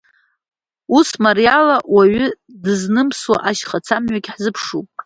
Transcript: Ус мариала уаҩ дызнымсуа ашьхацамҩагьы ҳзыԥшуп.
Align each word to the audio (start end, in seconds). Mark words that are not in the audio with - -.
Ус 0.97 1.09
мариала 1.23 1.77
уаҩ 1.93 2.17
дызнымсуа 2.63 3.37
ашьхацамҩагьы 3.49 4.31
ҳзыԥшуп. 4.35 4.87